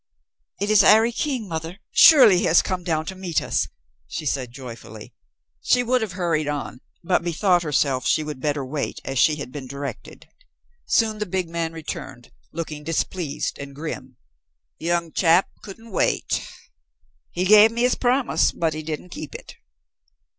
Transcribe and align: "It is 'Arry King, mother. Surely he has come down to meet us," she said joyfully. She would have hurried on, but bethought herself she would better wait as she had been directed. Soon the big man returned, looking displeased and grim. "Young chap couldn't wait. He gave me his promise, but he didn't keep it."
"It 0.59 0.71
is 0.71 0.83
'Arry 0.83 1.11
King, 1.11 1.47
mother. 1.47 1.77
Surely 1.91 2.39
he 2.39 2.45
has 2.45 2.63
come 2.63 2.83
down 2.83 3.05
to 3.05 3.13
meet 3.13 3.39
us," 3.39 3.67
she 4.07 4.25
said 4.25 4.51
joyfully. 4.51 5.13
She 5.61 5.83
would 5.83 6.01
have 6.01 6.13
hurried 6.13 6.47
on, 6.47 6.81
but 7.03 7.23
bethought 7.23 7.61
herself 7.61 8.07
she 8.07 8.23
would 8.23 8.39
better 8.39 8.65
wait 8.65 8.99
as 9.05 9.19
she 9.19 9.35
had 9.35 9.51
been 9.51 9.67
directed. 9.67 10.27
Soon 10.87 11.19
the 11.19 11.27
big 11.27 11.49
man 11.49 11.71
returned, 11.71 12.31
looking 12.51 12.83
displeased 12.83 13.59
and 13.59 13.75
grim. 13.75 14.17
"Young 14.79 15.11
chap 15.11 15.47
couldn't 15.61 15.91
wait. 15.91 16.47
He 17.29 17.45
gave 17.45 17.71
me 17.71 17.81
his 17.81 17.93
promise, 17.93 18.51
but 18.51 18.73
he 18.73 18.81
didn't 18.81 19.09
keep 19.09 19.35
it." 19.35 19.57